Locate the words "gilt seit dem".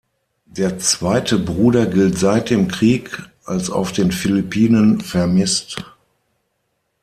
1.85-2.67